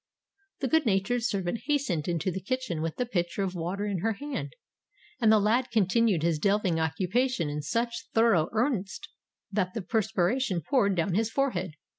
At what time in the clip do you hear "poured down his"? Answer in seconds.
10.67-11.29